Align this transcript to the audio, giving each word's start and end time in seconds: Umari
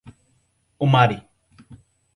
Umari 0.85 1.17